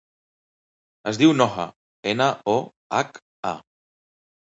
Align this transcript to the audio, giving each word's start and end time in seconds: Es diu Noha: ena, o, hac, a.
Es 1.11 1.19
diu 1.21 1.33
Noha: 1.35 1.65
ena, 2.13 2.29
o, 2.55 2.55
hac, 3.01 3.21
a. 3.51 3.53